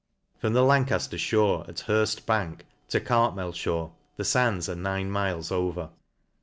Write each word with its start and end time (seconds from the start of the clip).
From 0.39 0.53
the' 0.53 0.63
Lancafler 0.63 1.19
fhore 1.19 1.69
at 1.69 1.81
Her 1.81 2.01
ft 2.05 2.25
bank, 2.25 2.65
to 2.89 2.99
Cartmel 2.99 3.51
fhore^ 3.51 3.91
the 4.17 4.23
fands 4.25 4.67
are 4.67 4.73
nine 4.75 5.11
miles 5.11 5.51
over. 5.51 5.91